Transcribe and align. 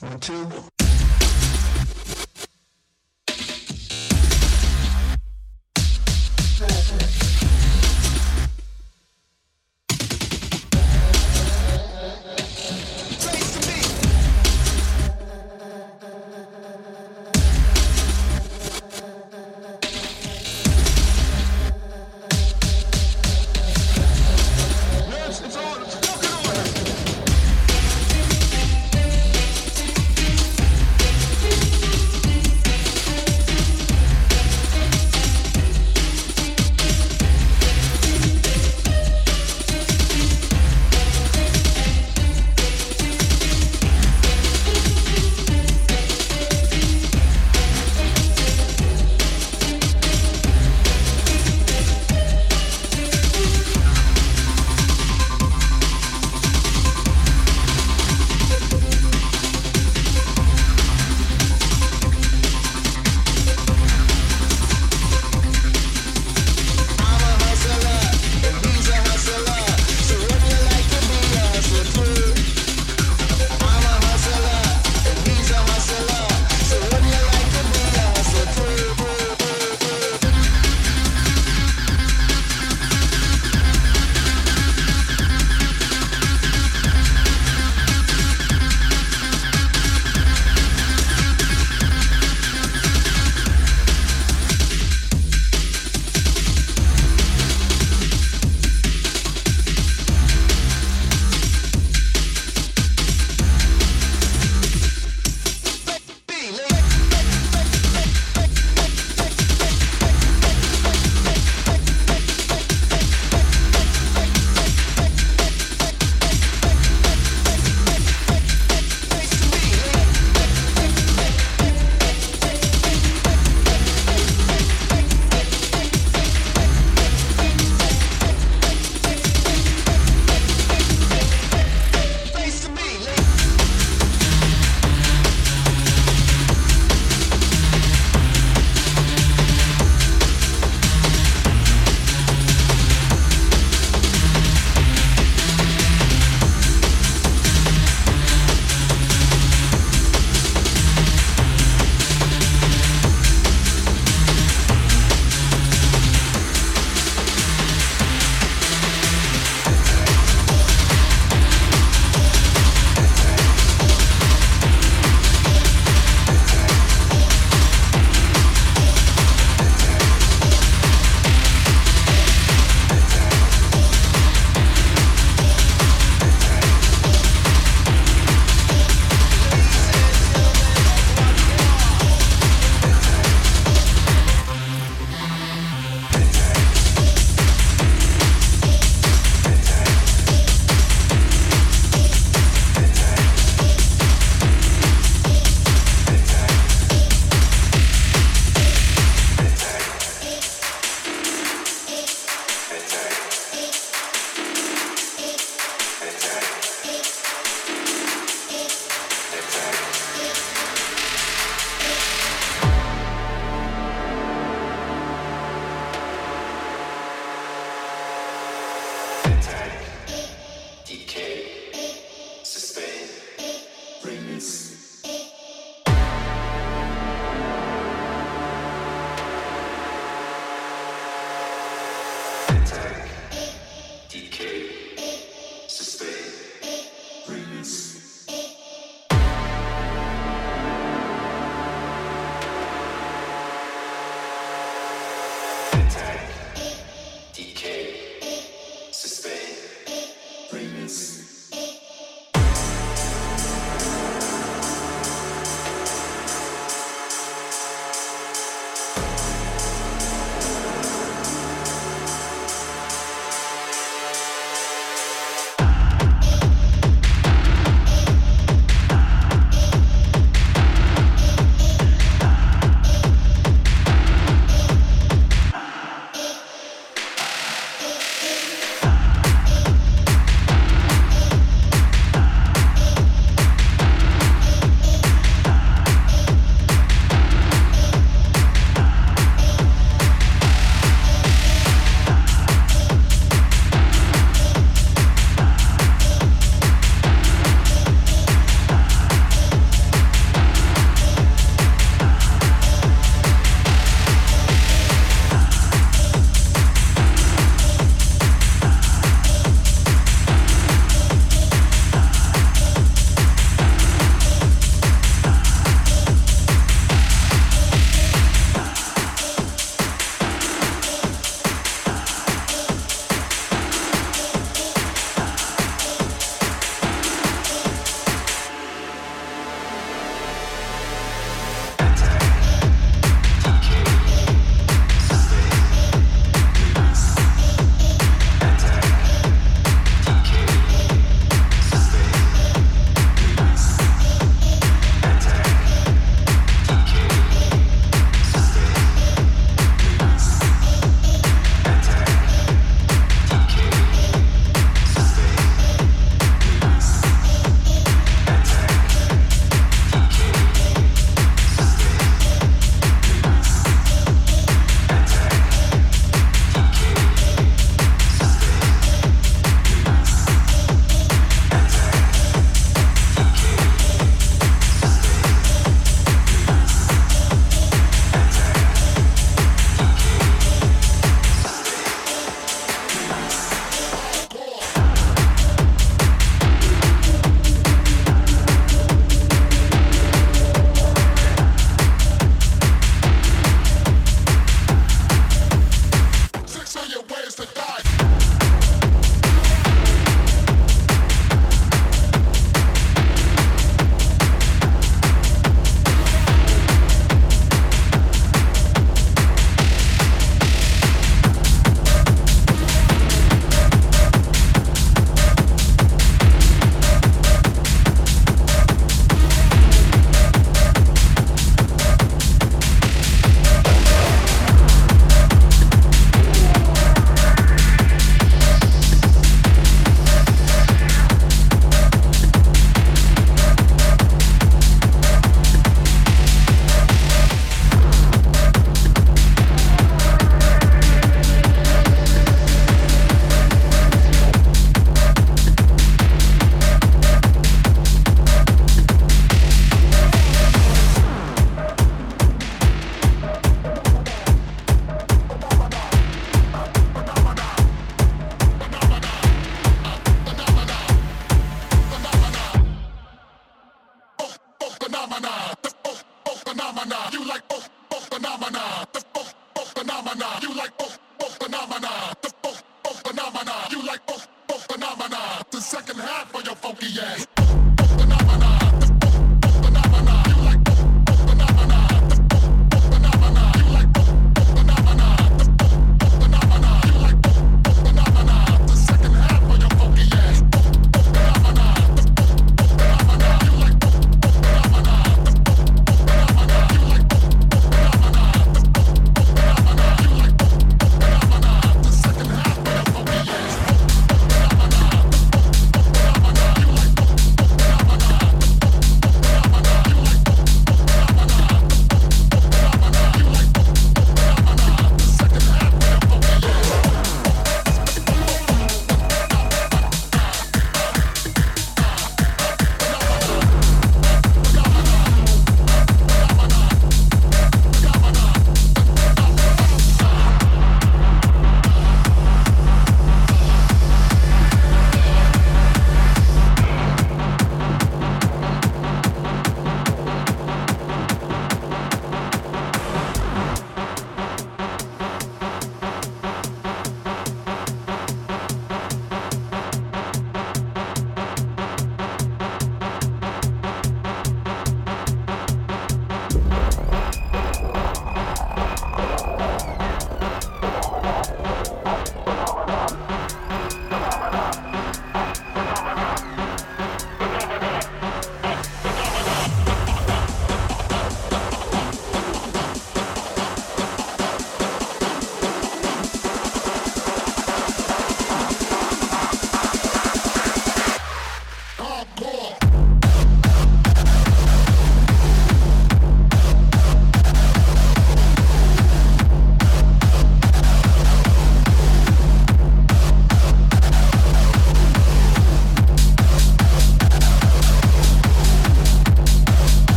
Two. 0.00 0.79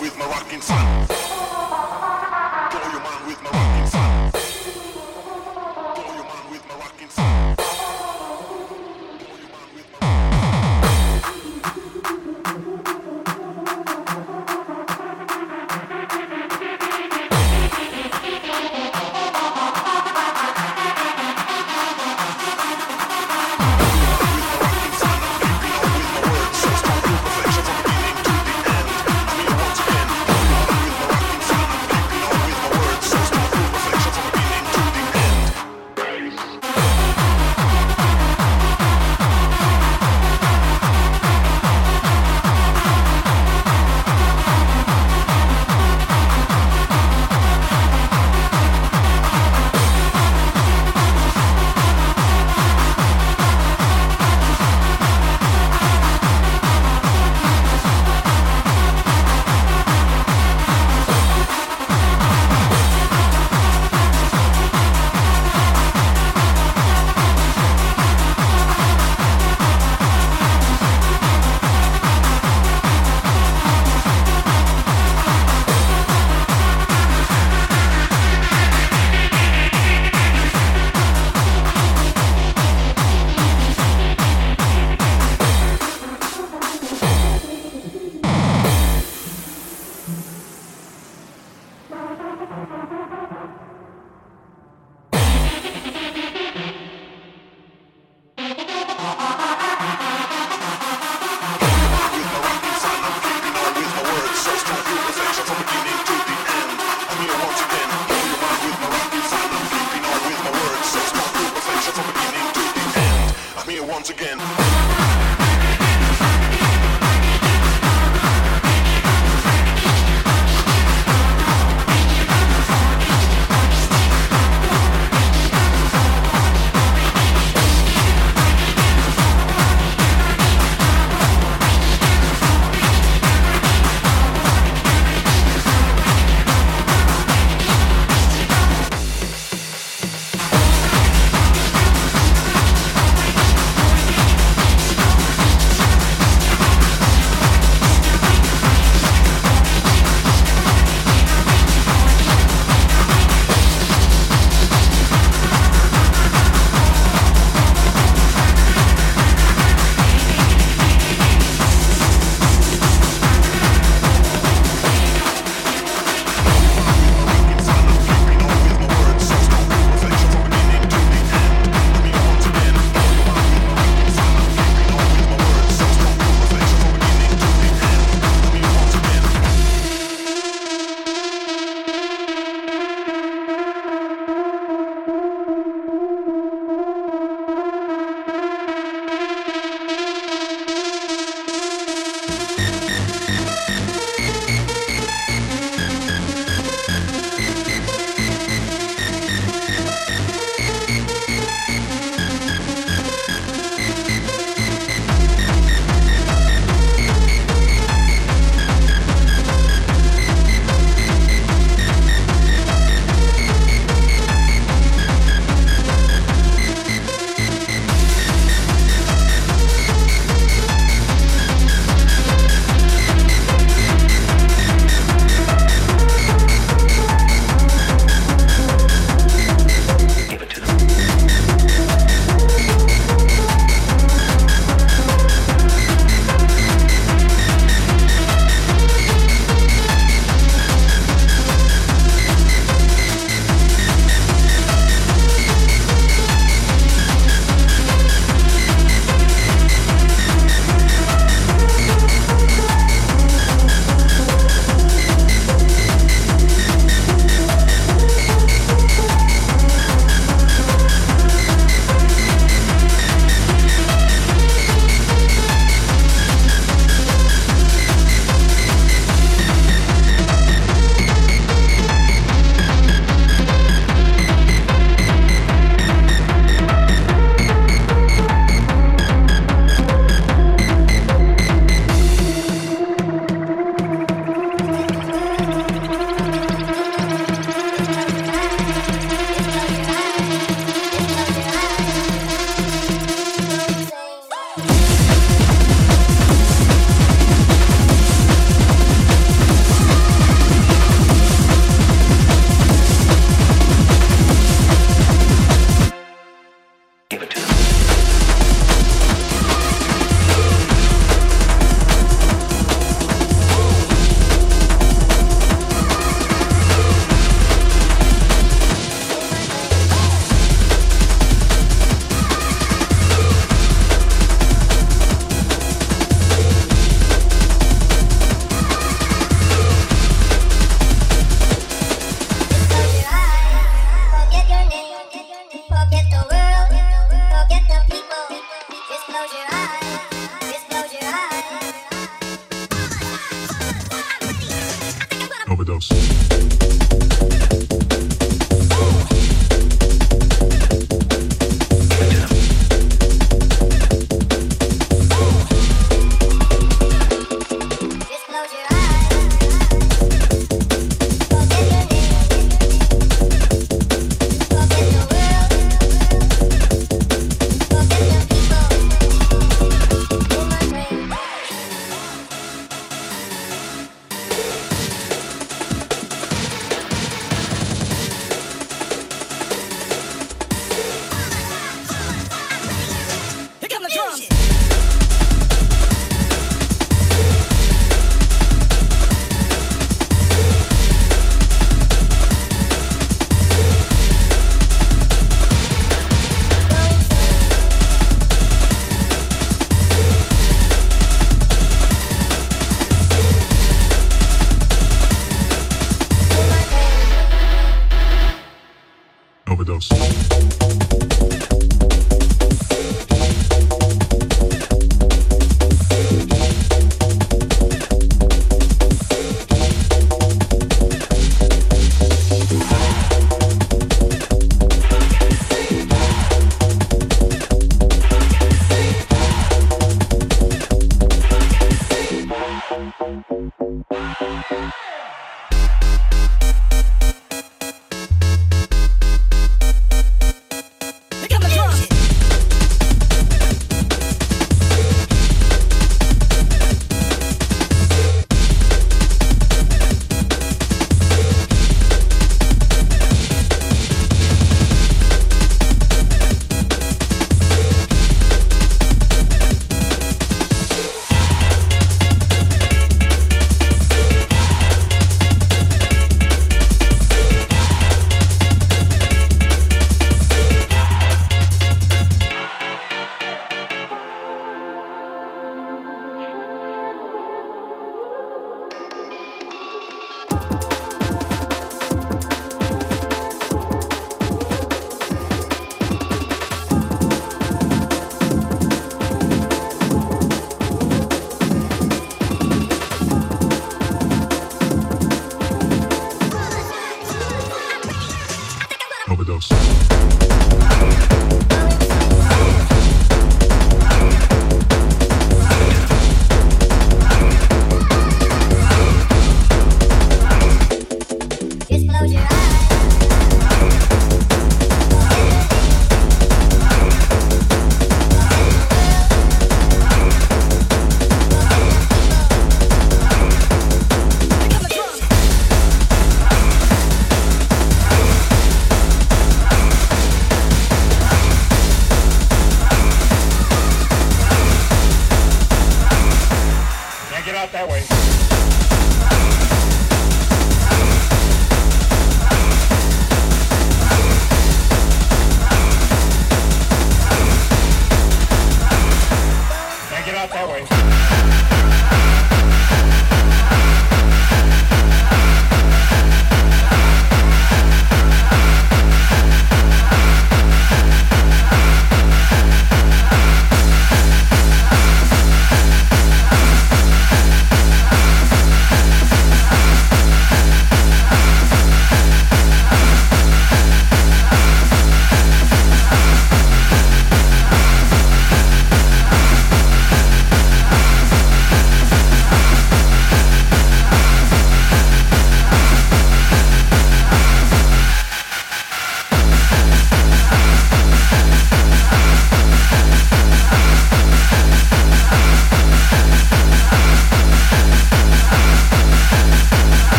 with 0.00 0.16
Moroccan 0.18 0.60
sun. 0.60 1.53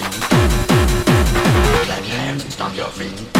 Clap 0.00 2.06
your 2.06 2.16
hands 2.16 2.44
and 2.44 2.52
stomp 2.52 2.76
your 2.76 2.88
feet. 2.88 3.37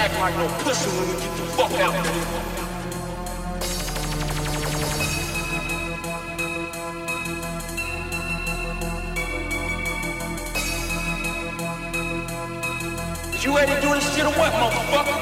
Acting 0.00 0.20
like 0.20 0.36
no 0.36 0.46
pussy 0.62 0.88
when 0.90 1.08
we 1.08 1.14
get 1.20 1.36
the 1.36 1.44
fuck 1.56 1.72
out. 1.80 1.94
You 13.42 13.56
ready 13.56 13.74
to 13.74 13.80
do 13.80 13.88
this 13.94 14.14
shit 14.14 14.24
or 14.24 14.32
what, 14.32 14.52
motherfucker? 14.52 15.16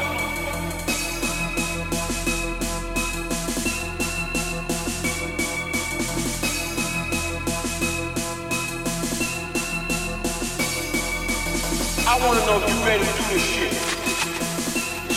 I 12.08 12.18
wanna 12.20 12.40
know 12.46 12.56
if 12.62 12.68
you 12.68 12.76
ready 12.84 13.04
to 13.04 13.12
do 13.12 13.34
this 13.34 13.42
shit. 13.42 13.85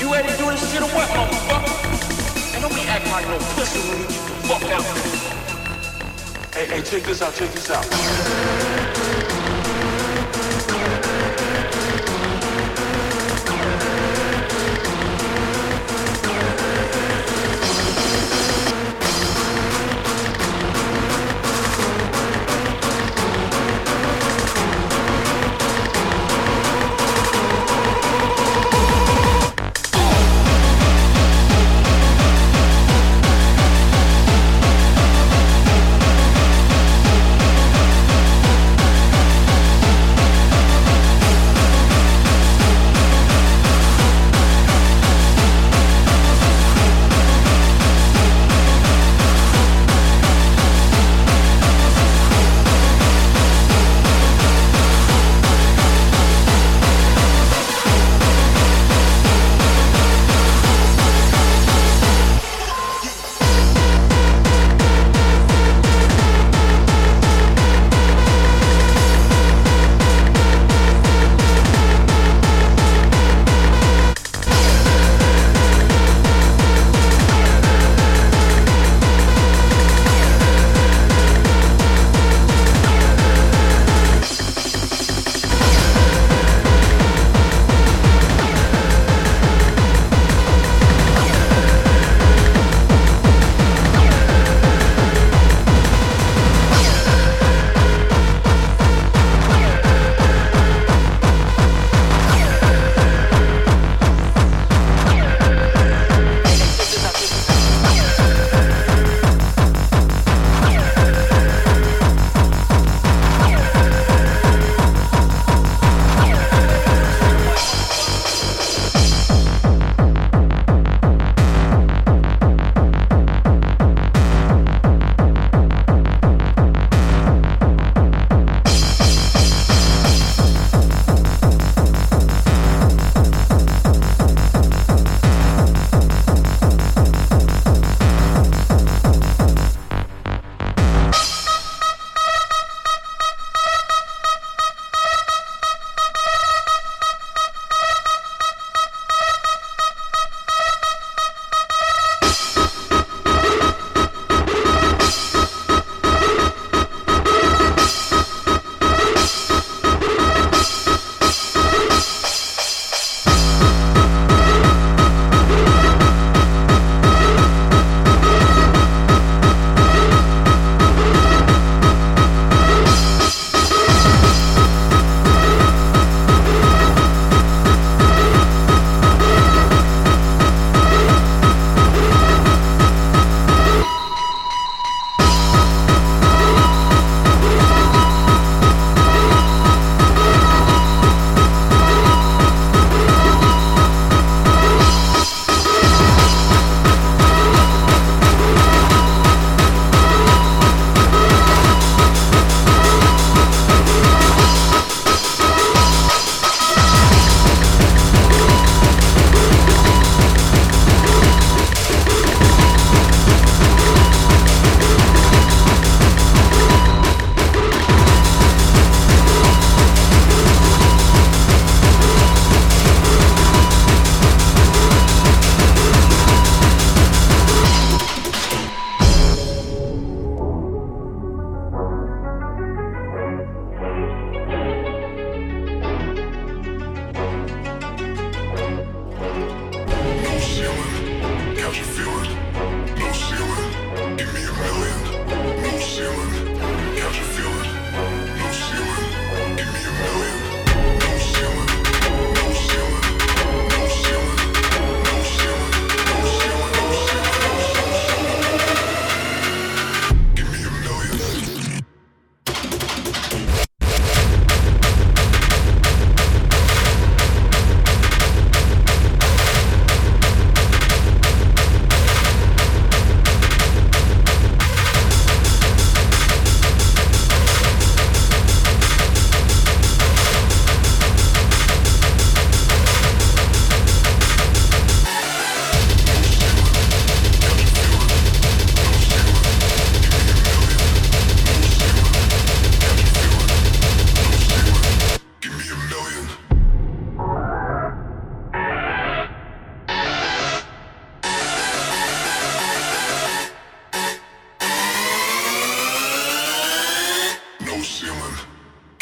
You 0.10 0.16
to 0.16 0.38
do 0.38 0.50
this 0.50 0.72
shit 0.72 0.82
or 0.82 0.88
what, 0.88 1.08
motherfucker? 1.10 2.56
And 2.56 2.64
don't 2.64 2.74
be 2.74 2.82
acting 2.82 3.12
like 3.12 3.28
no 3.28 3.38
pussy 3.54 3.80
when 3.88 4.02
get 4.02 4.26
the 4.26 4.34
fuck 4.48 4.64
out 4.64 4.82
Hey, 6.52 6.66
hey, 6.66 6.82
check 6.82 7.04
this 7.04 7.22
out, 7.22 7.36
check 7.36 7.52
this 7.52 7.70
out. 7.70 8.89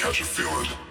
catch 0.08 0.22
a 0.22 0.24
feeling. 0.24 0.87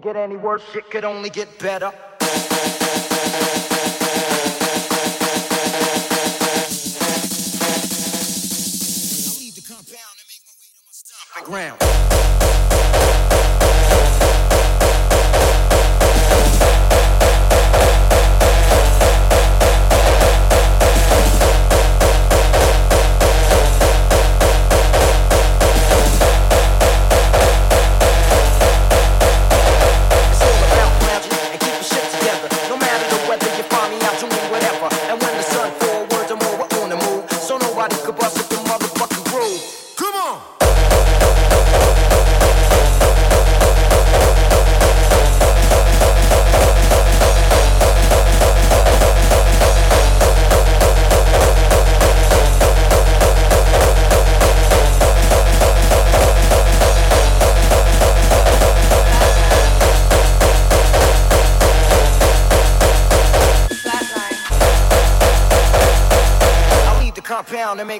Get 0.00 0.16
any 0.16 0.36
worse, 0.36 0.62
shit 0.72 0.90
could 0.90 1.04
only 1.04 1.30
get 1.30 1.58
better. 1.58 1.92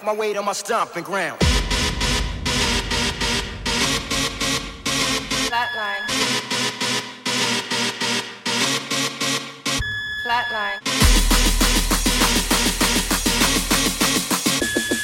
my 0.08 0.14
way 0.14 0.32
to 0.32 0.40
my 0.40 0.54
stomping 0.54 1.04
ground. 1.04 1.38
Flatline. 5.50 6.02
Flatline. 10.24 10.80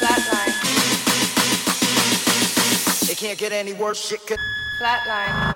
Flatline. 0.01 0.55
It 3.11 3.19
can't 3.19 3.39
get 3.39 3.53
any 3.53 3.75
worse. 3.75 4.09
Shit 4.09 4.27
could. 4.27 4.39
Flatline. 4.81 5.54